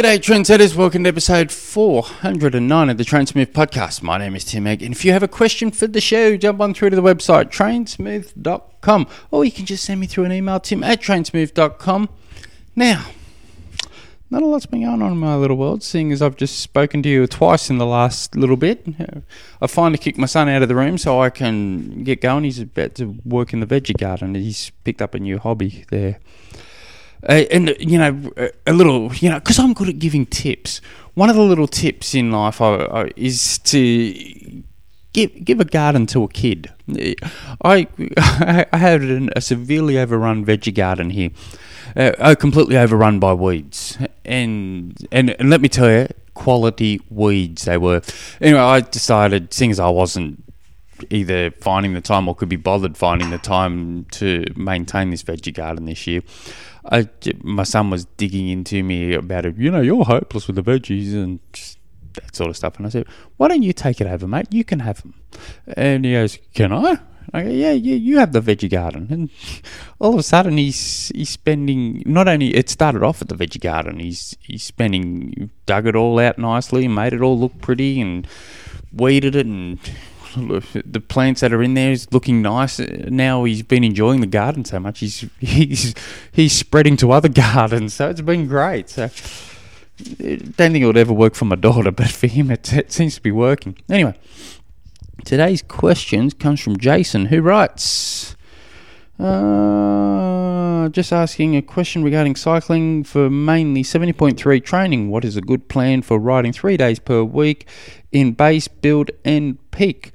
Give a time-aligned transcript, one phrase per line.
[0.00, 0.74] G'day, trendsetters.
[0.74, 4.00] Welcome to episode 409 of the Trainsmooth podcast.
[4.00, 6.58] My name is Tim Egg, and if you have a question for the show, jump
[6.62, 10.58] on through to the website, trainsmooth.com, or you can just send me through an email,
[10.58, 12.08] tim at trainsmooth.com.
[12.74, 13.08] Now,
[14.30, 17.02] not a lot's been going on in my little world, seeing as I've just spoken
[17.02, 18.86] to you twice in the last little bit.
[19.60, 22.44] I finally kicked my son out of the room so I can get going.
[22.44, 24.34] He's about to work in the veggie garden.
[24.34, 26.20] He's picked up a new hobby there.
[27.28, 28.32] Uh, and you know,
[28.66, 30.80] a little, you know, because I'm good at giving tips.
[31.14, 34.62] One of the little tips in life I, I, is to
[35.12, 36.72] give give a garden to a kid.
[37.62, 37.86] I
[38.72, 39.02] I had
[39.36, 41.30] a severely overrun veggie garden here,
[41.96, 47.76] uh, completely overrun by weeds, and, and and let me tell you, quality weeds they
[47.76, 48.02] were.
[48.40, 50.42] Anyway, I decided, seeing as I wasn't
[51.08, 55.54] either finding the time or could be bothered finding the time to maintain this veggie
[55.54, 56.22] garden this year.
[56.84, 57.08] I,
[57.42, 59.56] my son was digging into me about it.
[59.56, 61.40] You know, you're hopeless with the veggies and
[62.14, 62.76] that sort of stuff.
[62.76, 63.06] And I said,
[63.36, 64.48] "Why don't you take it over, mate?
[64.50, 65.14] You can have them."
[65.76, 66.98] And he goes, "Can I?"
[67.32, 69.30] I go, "Yeah, yeah, you have the veggie garden." And
[69.98, 73.60] all of a sudden, he's he's spending not only it started off at the veggie
[73.60, 74.00] garden.
[74.00, 78.26] He's he's spending dug it all out nicely, made it all look pretty, and
[78.92, 79.78] weeded it and
[80.34, 82.78] the plants that are in there is looking nice.
[82.78, 85.00] Now he's been enjoying the garden so much.
[85.00, 85.94] He's he's
[86.32, 88.88] he's spreading to other gardens, so it's been great.
[88.88, 89.10] So
[89.98, 93.14] don't think it would ever work for my daughter, but for him it, it seems
[93.16, 93.76] to be working.
[93.88, 94.14] Anyway,
[95.24, 98.36] today's questions comes from Jason, who writes.
[99.20, 105.10] Uh, just asking a question regarding cycling for mainly 70.3 training.
[105.10, 107.68] What is a good plan for riding three days per week
[108.12, 110.12] in base, build, and peak?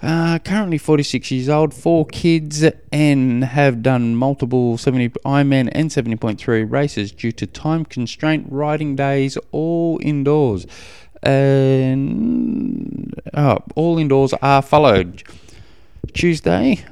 [0.00, 6.70] Uh, currently 46 years old, four kids, and have done multiple 70 Ironman and 70.3
[6.70, 8.46] races due to time constraint.
[8.48, 10.66] Riding days all indoors,
[11.22, 15.24] and oh, all indoors are followed.
[16.12, 16.84] Tuesday,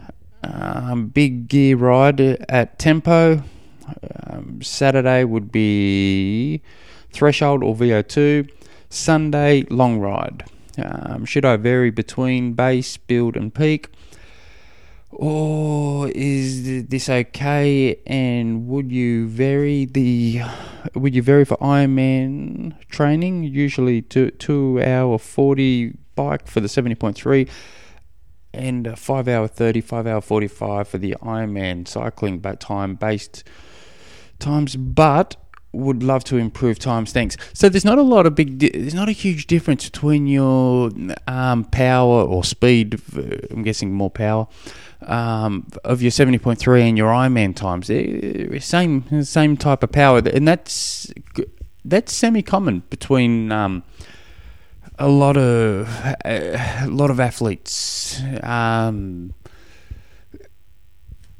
[0.52, 3.42] um, big gear ride at Tempo.
[4.28, 6.62] Um, Saturday would be
[7.12, 8.50] Threshold or VO2.
[8.88, 10.44] Sunday, long ride.
[10.78, 13.88] Um, should I vary between base, build, and peak?
[15.10, 18.00] Or is this okay?
[18.06, 20.42] And would you vary the
[20.94, 23.44] would you vary for Ironman training?
[23.44, 27.46] Usually two two hour forty bike for the seventy point three,
[28.54, 33.44] and a five hour thirty, five hour forty five for the Ironman cycling, time based
[34.38, 34.76] times.
[34.76, 35.36] But
[35.74, 37.12] would love to improve times.
[37.12, 37.36] Thanks.
[37.52, 38.60] So there's not a lot of big.
[38.60, 40.90] There's not a huge difference between your
[41.26, 43.00] um, power or speed.
[43.50, 44.46] I'm guessing more power
[45.02, 47.88] um, of your 70.3 and your Ironman times.
[48.64, 51.12] Same same type of power, and that's
[51.84, 53.52] that's semi common between.
[53.52, 53.82] Um,
[54.98, 55.88] a lot of
[56.24, 59.34] a lot of athletes um,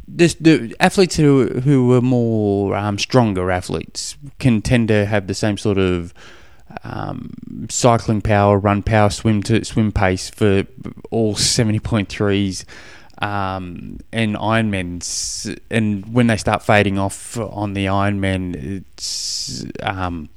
[0.07, 5.35] this, the athletes who who are more um, stronger athletes can tend to have the
[5.35, 6.13] same sort of
[6.83, 7.35] um,
[7.69, 10.65] cycling power, run power, swim to swim pace for
[11.11, 12.65] all seventy point threes.
[13.23, 20.29] Um, and Ironmans, and when they start fading off on the Ironman, it's um,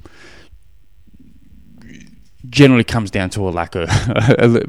[2.48, 3.88] generally comes down to a lack of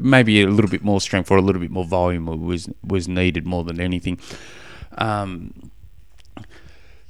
[0.00, 3.46] maybe a little bit more strength or a little bit more volume was was needed
[3.46, 4.18] more than anything.
[4.98, 5.70] Um,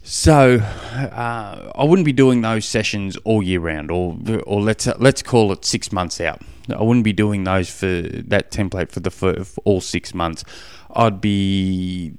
[0.02, 5.22] so uh, I wouldn't be doing those sessions all year round, or or let's let's
[5.22, 6.40] call it six months out.
[6.74, 10.44] I wouldn't be doing those for that template for the for, for all six months.
[10.94, 12.14] I'd be.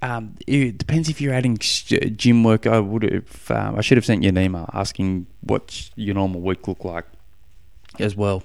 [0.00, 2.66] Um, it depends if you're adding gym work.
[2.66, 3.50] I would have.
[3.50, 7.04] Um, I should have sent you an email asking what your normal week look like,
[8.00, 8.42] as well.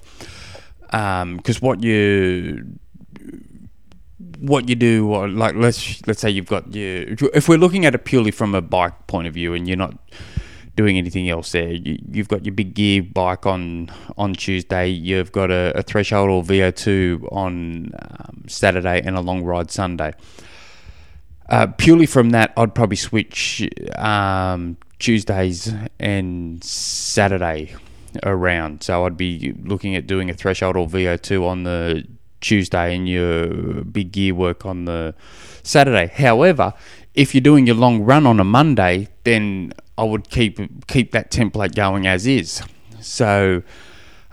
[0.91, 2.77] Because um, what you
[4.39, 7.15] what you do, or like let's let's say you've got you.
[7.33, 9.97] If we're looking at it purely from a bike point of view, and you're not
[10.75, 14.89] doing anything else there, you, have got your big gear bike on on Tuesday.
[14.89, 20.13] You've got a, a threshold or VO2 on um, Saturday, and a long ride Sunday.
[21.49, 23.67] Uh, purely from that, I'd probably switch
[23.97, 27.75] um, Tuesdays and Saturday
[28.23, 28.83] around.
[28.83, 32.07] So I'd be looking at doing a threshold or VO2 on the
[32.41, 35.15] Tuesday and your big gear work on the
[35.63, 36.07] Saturday.
[36.07, 36.73] However,
[37.15, 41.31] if you're doing your long run on a Monday, then I would keep keep that
[41.31, 42.63] template going as is.
[42.99, 43.63] So,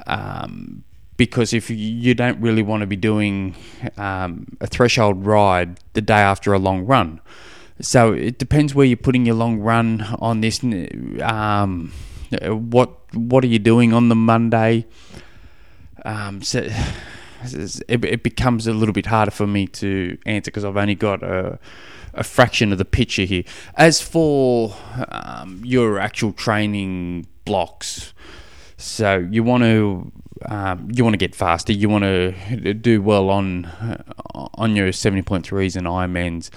[0.07, 0.85] um,
[1.17, 3.55] because if you don't really want to be doing
[3.97, 7.21] um, a threshold ride the day after a long run,
[7.81, 10.63] so it depends where you're putting your long run on this.
[11.23, 11.93] Um,
[12.43, 14.87] what what are you doing on the Monday?
[16.05, 16.69] Um, so
[17.43, 21.23] it, it becomes a little bit harder for me to answer because I've only got
[21.23, 21.59] a,
[22.15, 23.45] a fraction of the picture here.
[23.75, 24.75] As for
[25.09, 28.13] um, your actual training blocks,
[28.77, 30.13] so you want to
[30.47, 31.73] um, you want to get faster.
[31.73, 33.71] You want to do well on
[34.55, 36.51] on your seventy point threes and Ironmans.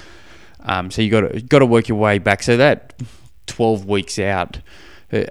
[0.62, 2.44] Um, so you got got to work your way back.
[2.44, 3.02] So that
[3.46, 4.62] twelve weeks out, uh,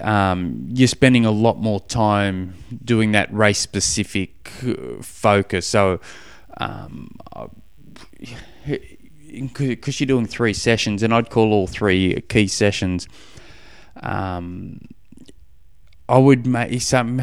[0.01, 5.67] um, you're spending a lot more time doing that race specific uh, focus.
[5.67, 6.01] So
[9.33, 13.09] because you're doing three sessions, and I'd call all three key sessions.
[14.03, 14.81] Um,
[16.09, 17.23] I would make some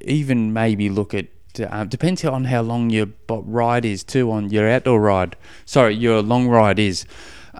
[0.00, 1.26] even maybe look at
[1.60, 5.36] uh, depends on how long your ride is too on your outdoor ride.
[5.64, 7.06] Sorry, your long ride is.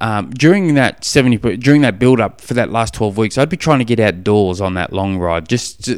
[0.01, 3.57] Um, during that seventy, during that build up for that last twelve weeks, I'd be
[3.57, 5.49] trying to get outdoors on that long ride.
[5.49, 5.89] Just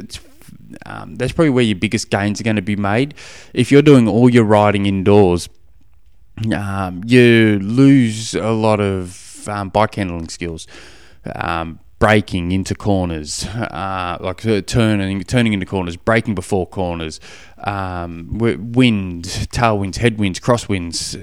[0.84, 3.14] um, that's probably where your biggest gains are going to be made.
[3.54, 5.48] If you're doing all your riding indoors,
[6.54, 10.66] um, you lose a lot of um, bike handling skills.
[11.34, 17.20] Um, braking into corners, uh, like uh, turning turning into corners, breaking before corners,
[17.64, 21.16] um, wind, tailwinds, headwinds, crosswinds,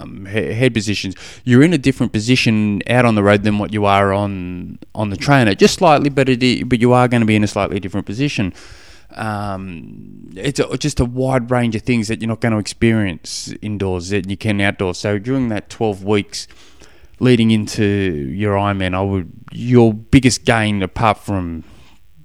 [0.00, 1.14] um, head positions.
[1.44, 5.10] You're in a different position out on the road than what you are on on
[5.10, 7.78] the trainer, just slightly, but it, but you are going to be in a slightly
[7.78, 8.52] different position.
[9.12, 13.54] Um, it's a, just a wide range of things that you're not going to experience
[13.62, 14.98] indoors that you can outdoors.
[14.98, 16.48] So during that 12 weeks
[17.18, 21.64] leading into your Ironman, I would your biggest gain apart from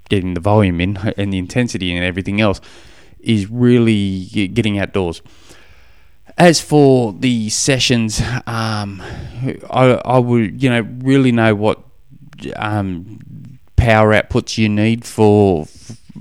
[0.08, 2.60] getting the volume in and the intensity and everything else
[3.20, 5.22] is really getting outdoors.
[6.38, 9.02] As for the sessions, um,
[9.70, 11.82] I, I would you know really know what
[12.56, 13.18] um,
[13.76, 15.66] power outputs you need for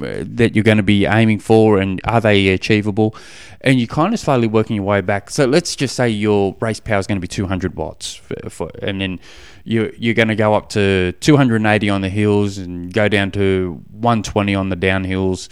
[0.02, 3.16] that you're going to be aiming for and are they achievable
[3.62, 6.80] and you're kind of slowly working your way back so let's just say your race
[6.80, 9.20] power is going to be 200 watts for, for, and then
[9.64, 13.82] you, you're going to go up to 280 on the hills and go down to
[13.92, 15.50] 120 on the downhills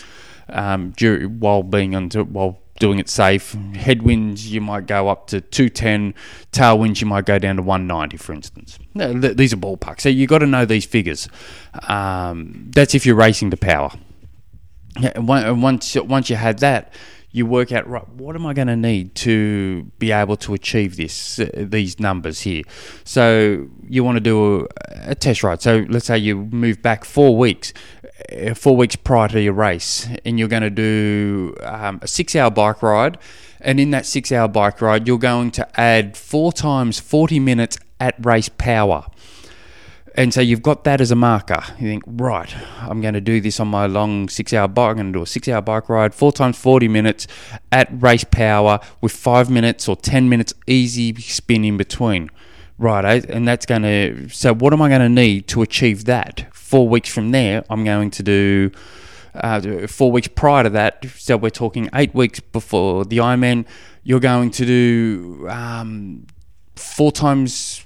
[0.49, 0.93] um,
[1.39, 3.53] while being on to, while doing it safe.
[3.75, 6.13] Headwinds, you might go up to 210.
[6.51, 8.79] Tailwinds, you might go down to 190, for instance.
[8.95, 10.01] These are ballpark.
[10.01, 11.27] So you've got to know these figures.
[11.87, 13.91] Um, that's if you're racing to power.
[15.17, 16.93] Once once you had that,
[17.31, 18.07] you work out right.
[18.09, 22.41] What am I going to need to be able to achieve this uh, these numbers
[22.41, 22.63] here?
[23.03, 25.61] So you want to do a, a, test ride.
[25.61, 27.71] So let's say you move back four weeks,
[28.31, 32.35] uh, four weeks prior to your race, and you're going to do um, a six
[32.35, 33.17] hour bike ride.
[33.61, 37.77] And in that six hour bike ride, you're going to add four times 40 minutes
[37.99, 39.05] at race power.
[40.19, 41.63] And so you've got that as a marker.
[41.79, 44.89] You think, right, I'm going to do this on my long six hour bike.
[44.89, 47.25] I'm going to do a six hour bike ride, four times 40 minutes
[47.71, 52.29] at race power with five minutes or 10 minutes easy spin in between.
[52.77, 53.21] Right, eh?
[53.29, 54.27] and that's going to.
[54.27, 56.53] So, what am I going to need to achieve that?
[56.53, 58.71] Four weeks from there, I'm going to do.
[59.33, 63.65] Uh, four weeks prior to that, so we're talking eight weeks before the Ironman,
[64.03, 66.27] you're going to do um,
[66.75, 67.85] four times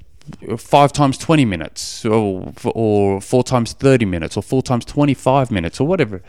[0.58, 5.80] five times 20 minutes or, or four times 30 minutes or four times 25 minutes
[5.80, 6.22] or whatever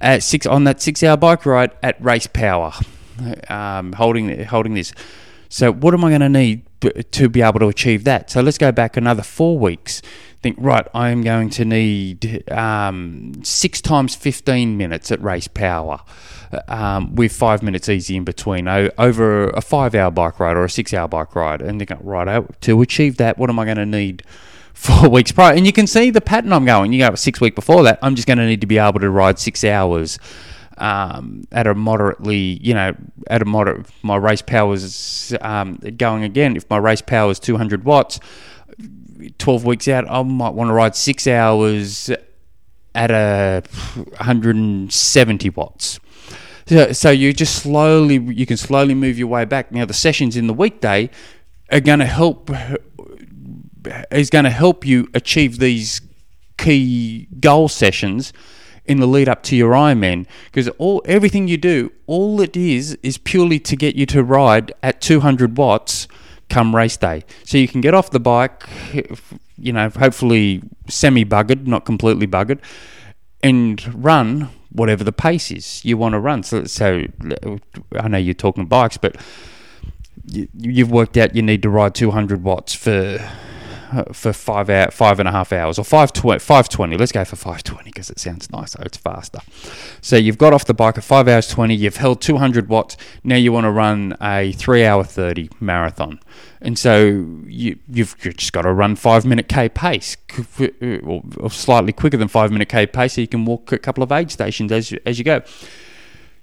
[0.00, 2.72] at six on that six hour bike ride at race power
[3.48, 4.92] um, holding holding this.
[5.48, 6.62] So what am I going to need
[7.12, 8.30] to be able to achieve that?
[8.30, 10.02] So let's go back another four weeks
[10.42, 16.00] think right I am going to need um, six times 15 minutes at race power
[16.68, 20.70] um, with five minutes easy in between over a five hour bike ride or a
[20.70, 21.60] six hour bike ride.
[21.60, 24.22] And they go, right, out to achieve that, what am I going to need?
[24.78, 26.92] Four weeks prior, and you can see the pattern I'm going.
[26.92, 27.98] You go six week before that.
[28.00, 30.20] I'm just going to need to be able to ride six hours
[30.76, 32.94] um, at a moderately, you know,
[33.28, 33.86] at a moderate.
[34.02, 36.56] My race power is um, going again.
[36.56, 38.20] If my race power is 200 watts,
[39.38, 42.10] 12 weeks out, I might want to ride six hours
[42.94, 43.62] at a
[43.94, 46.00] 170 watts.
[46.66, 49.72] So, so you just slowly, you can slowly move your way back.
[49.72, 51.10] Now, the sessions in the weekday
[51.70, 52.50] are going to help,
[54.10, 56.00] is going to help you achieve these
[56.56, 58.32] key goal sessions
[58.84, 62.98] in the lead up to your Ironman because all everything you do, all it is
[63.02, 66.08] is purely to get you to ride at 200 watts
[66.48, 67.24] come race day.
[67.44, 68.64] So you can get off the bike,
[69.56, 72.60] you know, hopefully semi buggered, not completely buggered,
[73.42, 76.42] and run whatever the pace is you want to run.
[76.42, 77.04] So, so
[77.92, 79.16] I know you're talking bikes, but
[80.26, 83.18] you, you've worked out you need to ride 200 watts for
[84.12, 86.10] for five hour, five and a half hours, or five.
[86.40, 86.96] Five twenty.
[86.96, 88.82] Let's go for five twenty because it sounds nicer.
[88.82, 89.40] It's faster.
[90.00, 91.74] So you've got off the bike at five hours twenty.
[91.74, 92.96] You've held two hundred watts.
[93.24, 96.20] Now you want to run a three hour thirty marathon,
[96.60, 97.06] and so
[97.46, 100.16] you you've just got to run five minute k pace,
[100.80, 104.02] or, or slightly quicker than five minute k pace, so you can walk a couple
[104.02, 105.42] of aid stations as as you go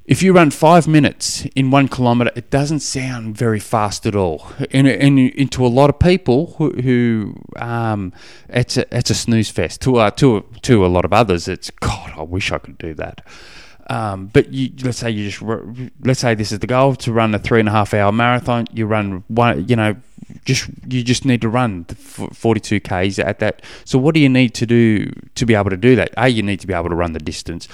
[0.08, 4.48] if you run five minutes in one kilometre, it doesn't sound very fast at all.
[4.72, 8.14] And, and into a lot of people who, who um,
[8.48, 9.82] it's a it's a snooze fest.
[9.82, 12.14] To uh, to to a lot of others, it's God.
[12.16, 13.26] I wish I could do that.
[13.88, 15.42] Um, but you, let's say you just
[16.02, 18.68] let's say this is the goal to run a three and a half hour marathon.
[18.72, 19.96] You run one, you know,
[20.44, 23.64] just you just need to run 42 k's at that.
[23.86, 26.14] So what do you need to do to be able to do that?
[26.18, 27.68] A, you need to be able to run the distance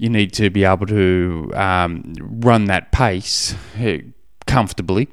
[0.00, 3.98] you need to be able to um, run that pace uh,
[4.46, 5.08] comfortably.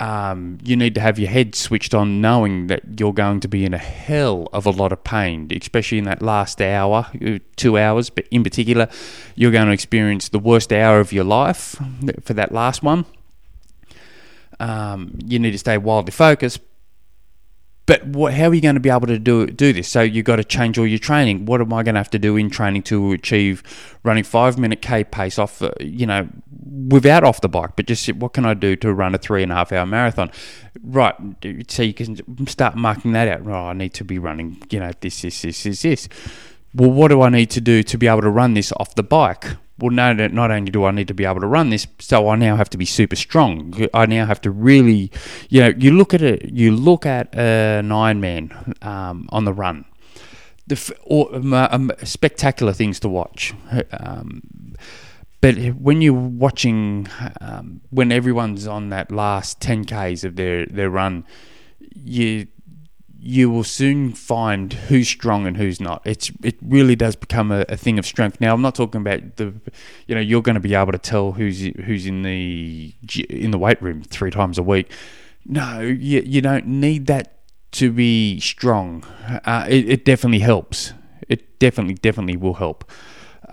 [0.00, 3.64] Um, you need to have your head switched on, knowing that you're going to be
[3.64, 7.78] in a hell of a lot of pain, especially in that last hour, uh, two
[7.78, 8.10] hours.
[8.10, 8.88] But in particular,
[9.36, 11.76] you're going to experience the worst hour of your life
[12.24, 13.06] for that last one.
[14.58, 16.58] Um, you need to stay wildly focused,
[17.86, 19.88] but what, how are you going to be able to do do this?
[19.88, 21.46] So you've got to change all your training.
[21.46, 23.62] What am I going to have to do in training to achieve
[24.02, 25.60] running five minute k pace off?
[25.60, 26.28] Uh, you know,
[26.88, 29.52] without off the bike, but just what can I do to run a three and
[29.52, 30.30] a half hour marathon?
[30.82, 31.14] Right.
[31.68, 33.46] So you can start marking that out.
[33.46, 34.62] Oh, I need to be running.
[34.70, 36.08] You know, this, this, this, this, this.
[36.74, 39.02] Well, what do I need to do to be able to run this off the
[39.02, 39.56] bike?
[39.78, 42.36] well, no, not only do I need to be able to run this, so I
[42.36, 43.88] now have to be super strong.
[43.92, 45.10] I now have to really,
[45.48, 49.84] you know, you look at it, you look at an Ironman um, on the run,
[50.66, 53.52] the or, um, um, spectacular things to watch.
[53.90, 54.76] Um,
[55.40, 57.08] but when you're watching,
[57.40, 61.24] um, when everyone's on that last 10 Ks of their, their run,
[61.80, 62.46] you
[63.26, 66.02] you will soon find who's strong and who's not.
[66.04, 68.38] It's it really does become a, a, thing of strength.
[68.38, 69.54] Now I'm not talking about the,
[70.06, 72.94] you know, you're going to be able to tell who's who's in the
[73.30, 74.92] in the weight room three times a week.
[75.46, 77.38] No, you you don't need that
[77.72, 79.04] to be strong.
[79.46, 80.92] Uh, it, it, definitely helps.
[81.26, 82.90] It definitely definitely will help.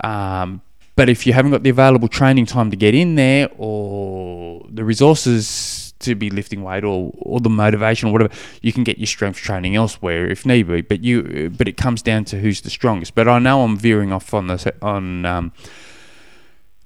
[0.04, 0.62] Um,
[0.98, 4.84] but if you haven't got the available training time to get in there or the
[4.84, 9.08] resources to be lifting weight or, or the motivation or whatever, you can get your
[9.08, 10.82] strength training elsewhere if need be.
[10.82, 13.16] But you, but it comes down to who's the strongest.
[13.16, 15.54] But I know I'm veering off on the on um,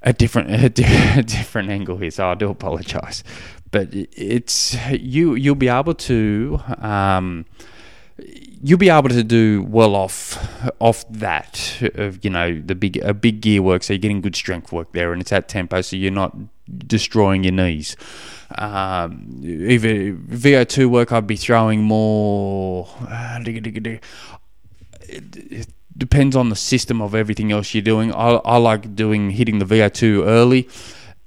[0.01, 3.23] a different a, different angle here, so I do apologise.
[3.71, 6.59] But it's you you'll be able to.
[6.77, 7.45] Um,
[8.67, 10.37] you'll be able to do well off
[10.79, 14.35] off that of you know the big a big gear work so you're getting good
[14.35, 16.35] strength work there and it's at tempo so you're not
[16.87, 17.95] destroying your knees
[18.57, 22.87] um, either VO2 work, I'd be throwing more.
[23.01, 24.03] Uh, it,
[25.07, 25.67] it
[25.97, 28.13] depends on the system of everything else you're doing.
[28.13, 30.69] I, I like doing hitting the VO2 early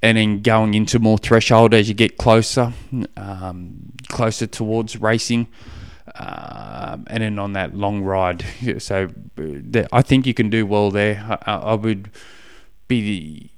[0.01, 2.73] and then going into more threshold as you get closer,
[3.17, 5.49] um, closer towards racing.
[6.19, 8.45] Um, and then on that long ride,
[8.79, 9.09] so
[9.93, 11.39] I think you can do well there.
[11.47, 12.11] I, I would
[12.89, 13.53] be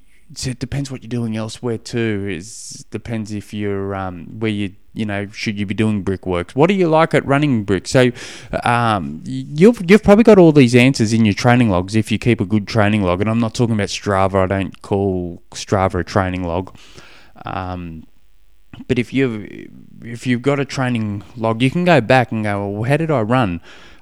[0.47, 2.27] it depends what you're doing elsewhere too.
[2.29, 6.55] It depends if you're um, where you you know should you be doing brickworks.
[6.55, 7.89] What do you like at running brick?
[7.89, 8.13] So
[8.63, 12.41] um, you've you've probably got all these answers in your training logs if you keep
[12.41, 13.21] a good training log.
[13.21, 14.45] And I'm not talking about Strava.
[14.45, 16.77] I don't call Strava a training log.
[17.45, 18.05] Um,
[18.87, 19.47] but if you've
[20.03, 23.11] if you've got a training log, you can go back and go, well, how did
[23.11, 23.61] I run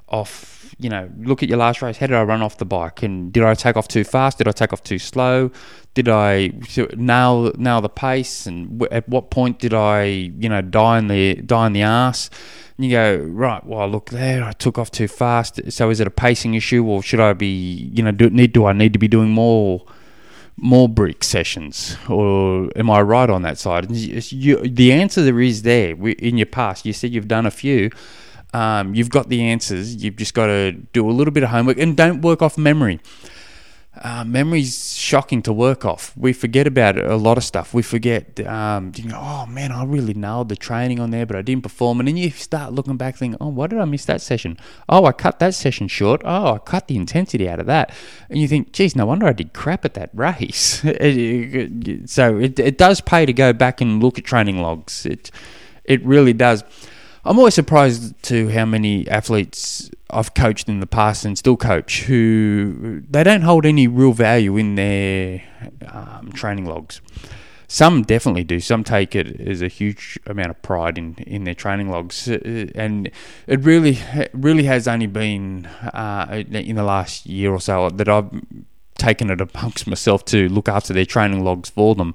[0.08, 1.96] off you know, look at your last race.
[1.96, 3.02] How did I run off the bike?
[3.02, 4.38] And did I take off too fast?
[4.38, 5.50] Did I take off too slow?
[5.94, 6.52] Did I
[6.96, 8.46] nail nail the pace?
[8.46, 12.30] And at what point did I, you know, die in the die in the ass?
[12.76, 13.64] And you go right.
[13.66, 14.44] Well, look there.
[14.44, 15.60] I took off too fast.
[15.72, 18.66] So is it a pacing issue, or should I be, you know, do need do
[18.66, 19.84] I need to be doing more?
[20.60, 23.90] More brick sessions, or am I right on that side?
[23.90, 26.84] You, the answer there is there in your past.
[26.84, 27.90] You said you've done a few.
[28.52, 30.02] Um, you've got the answers.
[30.02, 33.00] You've just got to do a little bit of homework and don't work off memory.
[34.02, 36.16] Uh, memory's shocking to work off.
[36.16, 37.74] We forget about a lot of stuff.
[37.74, 41.36] We forget, um, you know, oh man, I really nailed the training on there, but
[41.36, 41.98] I didn't perform.
[41.98, 44.56] And then you start looking back, thinking, oh, why did I miss that session?
[44.88, 46.22] Oh, I cut that session short.
[46.24, 47.92] Oh, I cut the intensity out of that.
[48.30, 50.80] And you think, geez, no wonder I did crap at that race.
[52.10, 55.06] so it, it does pay to go back and look at training logs.
[55.06, 55.30] It,
[55.84, 56.62] it really does.
[57.25, 62.04] I'm always surprised to how many athletes I've coached in the past and still coach
[62.04, 65.42] who they don't hold any real value in their
[65.92, 67.00] um, training logs.
[67.66, 68.60] some definitely do.
[68.60, 72.68] Some take it as a huge amount of pride in, in their training logs, Uh,
[72.75, 73.10] and
[73.46, 73.98] it really
[74.32, 78.30] really has only been uh, in the last year or so that I've
[78.96, 82.14] taken it amongst myself to look after their training logs for them.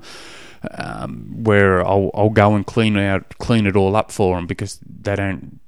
[0.72, 4.79] Um, where I'll, I'll go and clean out clean it all up for them because
[4.82, 5.60] they don't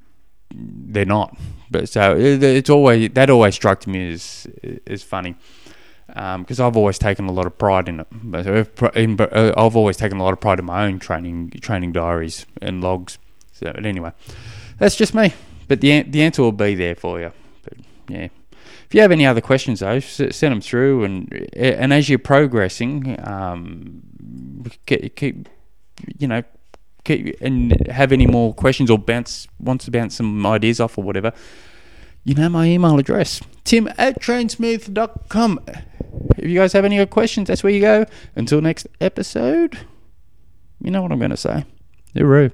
[0.53, 1.37] they're not.
[1.69, 4.47] But so it, it's always that always struck me as
[4.87, 5.35] as funny
[6.07, 8.07] because um, I've always taken a lot of pride in it.
[8.11, 11.91] But uh, uh, I've always taken a lot of pride in my own training training
[11.91, 13.17] diaries and logs.
[13.51, 14.11] So but anyway,
[14.77, 15.33] that's just me.
[15.67, 17.31] But the the answer will be there for you.
[17.63, 17.73] But
[18.07, 18.27] yeah.
[18.85, 23.17] If you have any other questions, though, send them through, and and as you're progressing,
[23.27, 24.03] um,
[24.85, 25.49] keep, keep
[26.17, 26.43] you know
[27.03, 31.03] keep, and have any more questions or bounce wants to bounce some ideas off or
[31.03, 31.33] whatever,
[32.23, 35.59] you know my email address tim at trainsmooth.com.
[36.37, 38.05] If you guys have any other questions, that's where you go.
[38.35, 39.77] Until next episode,
[40.81, 41.65] you know what I'm going to say.
[42.15, 42.51] Hooroo.